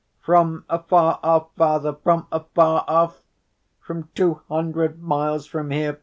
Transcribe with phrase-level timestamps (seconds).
[0.19, 3.21] "From afar off, Father, from afar off!
[3.79, 5.99] From two hundred miles from here.